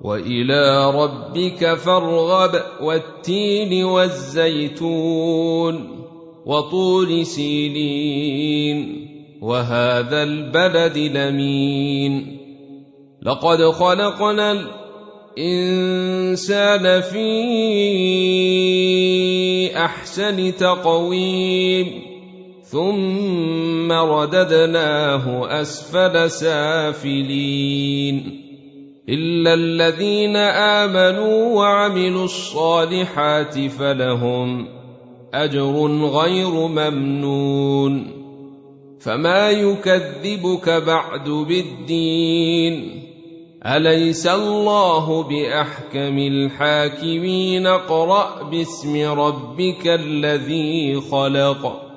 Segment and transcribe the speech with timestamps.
[0.00, 5.74] وإلى ربك فارغب والتين والزيتون
[6.46, 9.08] وطول سينين
[9.42, 12.38] وهذا البلد لمين.
[13.22, 14.66] لقد خلقنا
[15.38, 17.26] الإنسان في
[19.76, 22.02] أحسن تقويم
[22.62, 27.68] ثم رددناه أسفل سافلين.
[29.08, 34.68] الا الذين امنوا وعملوا الصالحات فلهم
[35.34, 38.18] اجر غير ممنون
[39.00, 43.02] فما يكذبك بعد بالدين
[43.66, 51.87] اليس الله باحكم الحاكمين اقرا باسم ربك الذي خلق